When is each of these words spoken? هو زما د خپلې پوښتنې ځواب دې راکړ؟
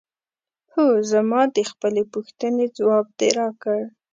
هو 0.73 0.87
زما 1.11 1.41
د 1.55 1.57
خپلې 1.71 2.03
پوښتنې 2.13 2.65
ځواب 2.77 3.05
دې 3.19 3.29
راکړ؟ 3.39 3.79